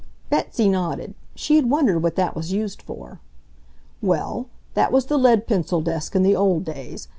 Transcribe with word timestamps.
Betsy 0.31 0.67
nodded. 0.67 1.13
She 1.35 1.57
had 1.57 1.69
wondered 1.69 2.01
what 2.01 2.15
that 2.15 2.35
was 2.35 2.51
used 2.51 2.81
for. 2.81 3.19
"Well, 4.01 4.47
that 4.73 4.91
was 4.91 5.05
the 5.05 5.17
lead 5.19 5.45
pencil 5.45 5.79
desk 5.79 6.15
in 6.15 6.23
the 6.23 6.35
old 6.35 6.65
days. 6.65 7.07